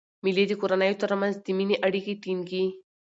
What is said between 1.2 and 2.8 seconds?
منځ د میني اړیکي ټینګي.